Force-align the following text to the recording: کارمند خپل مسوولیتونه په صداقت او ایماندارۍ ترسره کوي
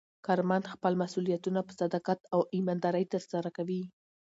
کارمند 0.25 0.69
خپل 0.73 0.93
مسوولیتونه 1.01 1.59
په 1.67 1.73
صداقت 1.81 2.19
او 2.33 2.39
ایماندارۍ 2.55 3.05
ترسره 3.13 3.49
کوي 3.57 3.81